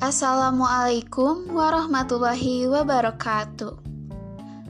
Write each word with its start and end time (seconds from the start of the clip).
Assalamualaikum 0.00 1.52
warahmatullahi 1.52 2.64
wabarakatuh. 2.64 3.76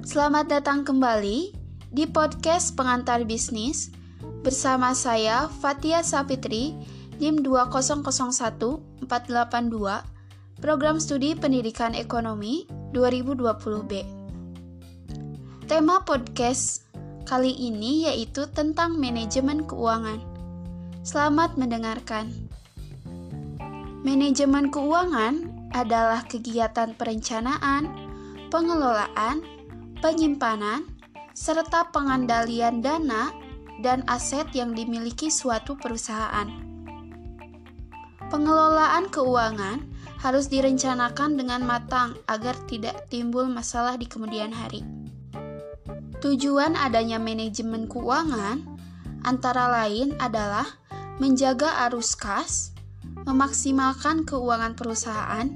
Selamat 0.02 0.50
datang 0.50 0.82
kembali 0.82 1.54
di 1.94 2.04
podcast 2.10 2.74
Pengantar 2.74 3.22
Bisnis 3.22 3.94
bersama 4.42 4.90
saya 4.90 5.46
Fatia 5.62 6.02
Sapitri 6.02 6.74
NIM 7.22 7.46
2001482 7.46 9.06
Program 10.58 10.98
Studi 10.98 11.38
Pendidikan 11.38 11.94
Ekonomi 11.94 12.66
2020B. 12.90 14.02
Tema 15.70 16.02
podcast 16.02 16.90
kali 17.22 17.54
ini 17.54 18.10
yaitu 18.10 18.50
tentang 18.50 18.98
manajemen 18.98 19.62
keuangan. 19.62 20.18
Selamat 21.06 21.54
mendengarkan. 21.54 22.50
Manajemen 24.00 24.72
keuangan 24.72 25.44
adalah 25.76 26.24
kegiatan 26.24 26.96
perencanaan, 26.96 27.84
pengelolaan, 28.48 29.44
penyimpanan, 30.00 30.88
serta 31.36 31.92
pengandalian 31.92 32.80
dana 32.80 33.28
dan 33.84 34.00
aset 34.08 34.48
yang 34.56 34.72
dimiliki 34.72 35.28
suatu 35.28 35.76
perusahaan. 35.76 36.48
Pengelolaan 38.32 39.12
keuangan 39.12 39.84
harus 40.24 40.48
direncanakan 40.48 41.36
dengan 41.36 41.60
matang 41.60 42.16
agar 42.24 42.56
tidak 42.72 43.04
timbul 43.12 43.52
masalah 43.52 44.00
di 44.00 44.08
kemudian 44.08 44.48
hari. 44.48 44.80
Tujuan 46.24 46.72
adanya 46.72 47.20
manajemen 47.20 47.84
keuangan 47.84 48.64
antara 49.28 49.68
lain 49.68 50.16
adalah 50.16 50.64
menjaga 51.20 51.84
arus 51.88 52.16
kas, 52.16 52.72
memaksimalkan 53.24 54.24
keuangan 54.24 54.76
perusahaan, 54.76 55.52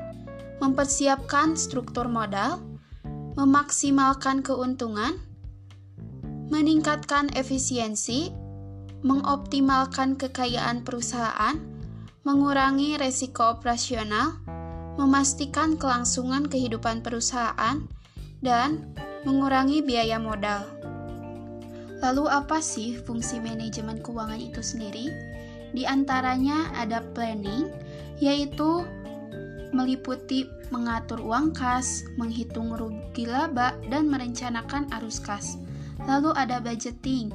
mempersiapkan 0.60 1.56
struktur 1.56 2.08
modal, 2.08 2.60
memaksimalkan 3.34 4.44
keuntungan, 4.44 5.18
meningkatkan 6.52 7.32
efisiensi, 7.34 8.30
mengoptimalkan 9.04 10.16
kekayaan 10.16 10.80
perusahaan, 10.86 11.60
mengurangi 12.24 12.96
resiko 12.96 13.52
operasional, 13.52 14.40
memastikan 14.96 15.76
kelangsungan 15.76 16.48
kehidupan 16.48 17.04
perusahaan, 17.04 17.84
dan 18.40 18.96
mengurangi 19.24 19.80
biaya 19.80 20.20
modal. 20.20 20.64
Lalu, 22.04 22.28
apa 22.28 22.60
sih 22.60 23.00
fungsi 23.00 23.40
manajemen 23.40 24.04
keuangan 24.04 24.36
itu 24.36 24.60
sendiri? 24.60 25.08
Di 25.74 25.82
antaranya 25.82 26.70
ada 26.78 27.02
planning, 27.02 27.66
yaitu 28.22 28.86
meliputi 29.74 30.46
mengatur 30.70 31.18
uang 31.18 31.50
kas, 31.50 32.06
menghitung 32.14 32.70
rugi 32.78 33.26
laba, 33.26 33.74
dan 33.90 34.06
merencanakan 34.06 34.86
arus 35.02 35.18
kas. 35.18 35.58
Lalu 36.06 36.30
ada 36.38 36.62
budgeting, 36.62 37.34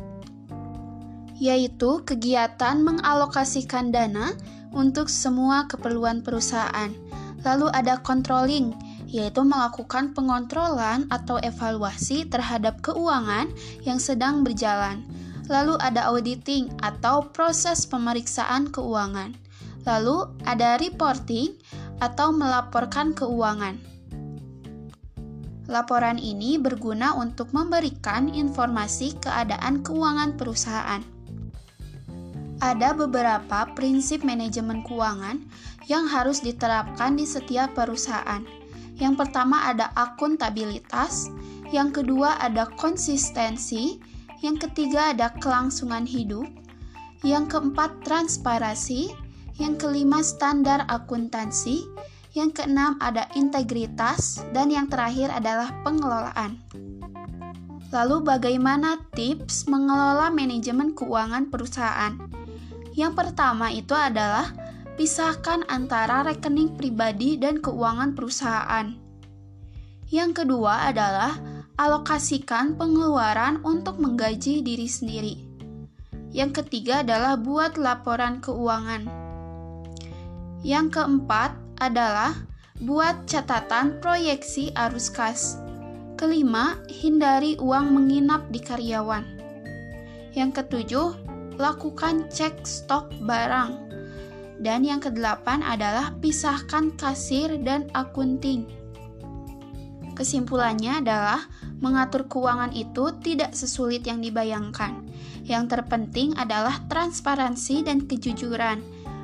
yaitu 1.36 2.00
kegiatan 2.08 2.80
mengalokasikan 2.80 3.92
dana 3.92 4.32
untuk 4.72 5.12
semua 5.12 5.68
keperluan 5.68 6.24
perusahaan. 6.24 6.96
Lalu 7.44 7.68
ada 7.72 8.00
controlling, 8.04 8.76
yaitu 9.08 9.42
melakukan 9.42 10.12
pengontrolan 10.16 11.08
atau 11.10 11.40
evaluasi 11.40 12.28
terhadap 12.28 12.84
keuangan 12.84 13.48
yang 13.88 13.98
sedang 13.98 14.44
berjalan. 14.44 15.02
Lalu 15.50 15.82
ada 15.82 16.14
auditing 16.14 16.70
atau 16.86 17.26
proses 17.34 17.90
pemeriksaan 17.90 18.70
keuangan. 18.70 19.34
Lalu 19.90 20.30
ada 20.46 20.78
reporting 20.78 21.58
atau 21.98 22.30
melaporkan 22.30 23.18
keuangan. 23.18 23.82
Laporan 25.70 26.18
ini 26.18 26.58
berguna 26.58 27.14
untuk 27.14 27.54
memberikan 27.54 28.30
informasi 28.30 29.18
keadaan 29.22 29.86
keuangan 29.86 30.34
perusahaan. 30.34 31.02
Ada 32.60 32.94
beberapa 32.98 33.70
prinsip 33.78 34.26
manajemen 34.26 34.82
keuangan 34.82 35.42
yang 35.90 36.06
harus 36.06 36.42
diterapkan 36.42 37.18
di 37.18 37.26
setiap 37.26 37.74
perusahaan. 37.78 38.46
Yang 39.00 39.14
pertama 39.16 39.70
ada 39.70 39.94
akuntabilitas, 39.96 41.32
yang 41.72 41.94
kedua 41.94 42.36
ada 42.42 42.68
konsistensi, 42.76 44.02
yang 44.40 44.56
ketiga 44.56 45.12
ada 45.12 45.36
kelangsungan 45.40 46.08
hidup, 46.08 46.48
yang 47.28 47.48
keempat 47.52 47.92
transparansi, 48.08 49.12
yang 49.60 49.76
kelima 49.76 50.24
standar 50.24 50.88
akuntansi, 50.88 51.84
yang 52.32 52.54
keenam 52.56 52.96
ada 53.04 53.28
integritas, 53.36 54.40
dan 54.56 54.72
yang 54.72 54.88
terakhir 54.88 55.28
adalah 55.34 55.76
pengelolaan. 55.84 56.56
Lalu 57.90 58.22
bagaimana 58.22 59.02
tips 59.18 59.66
mengelola 59.66 60.30
manajemen 60.30 60.94
keuangan 60.94 61.50
perusahaan? 61.50 62.16
Yang 62.94 63.14
pertama 63.18 63.74
itu 63.74 63.98
adalah 63.98 64.54
pisahkan 64.94 65.66
antara 65.68 66.22
rekening 66.22 66.78
pribadi 66.78 67.36
dan 67.40 67.58
keuangan 67.60 68.14
perusahaan. 68.14 68.94
Yang 70.14 70.44
kedua 70.44 70.92
adalah 70.92 71.40
alokasikan 71.80 72.76
pengeluaran 72.76 73.64
untuk 73.64 74.04
menggaji 74.04 74.60
diri 74.60 74.84
sendiri. 74.84 75.36
Yang 76.36 76.62
ketiga 76.62 77.08
adalah 77.08 77.40
buat 77.40 77.80
laporan 77.80 78.44
keuangan. 78.44 79.08
Yang 80.60 81.00
keempat 81.00 81.56
adalah 81.80 82.36
buat 82.84 83.24
catatan 83.32 84.04
proyeksi 84.04 84.76
arus 84.76 85.08
kas. 85.08 85.56
Kelima, 86.20 86.84
hindari 86.92 87.56
uang 87.56 87.96
menginap 87.96 88.52
di 88.52 88.60
karyawan. 88.60 89.24
Yang 90.36 90.60
ketujuh, 90.60 91.16
lakukan 91.56 92.28
cek 92.28 92.60
stok 92.68 93.08
barang. 93.24 93.88
Dan 94.60 94.84
yang 94.84 95.00
kedelapan 95.00 95.64
adalah 95.64 96.12
pisahkan 96.20 96.92
kasir 97.00 97.56
dan 97.64 97.88
akunting. 97.96 98.68
Kesimpulannya 100.20 101.00
adalah 101.00 101.48
mengatur 101.80 102.28
keuangan 102.28 102.72
itu 102.76 103.12
tidak 103.24 103.56
sesulit 103.56 104.04
yang 104.04 104.20
dibayangkan. 104.20 105.04
Yang 105.48 105.76
terpenting 105.76 106.36
adalah 106.36 106.84
transparansi 106.92 107.88
dan 107.88 108.06
kejujuran. 108.06 108.84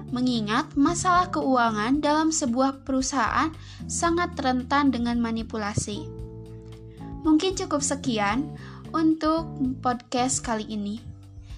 Mengingat 0.09 0.73
masalah 0.79 1.29
keuangan 1.29 1.99
dalam 1.99 2.31
sebuah 2.31 2.87
perusahaan 2.87 3.51
sangat 3.85 4.33
rentan 4.39 4.89
dengan 4.89 5.19
manipulasi. 5.19 6.07
Mungkin 7.25 7.57
cukup 7.57 7.81
sekian 7.81 8.53
untuk 8.93 9.49
podcast 9.81 10.45
kali 10.45 10.65
ini. 10.69 11.01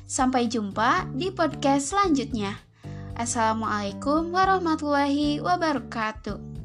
Sampai 0.08 0.48
jumpa 0.48 1.12
di 1.12 1.30
podcast 1.30 1.92
selanjutnya. 1.92 2.56
Assalamualaikum 3.20 4.32
warahmatullahi 4.32 5.44
wabarakatuh. 5.44 6.57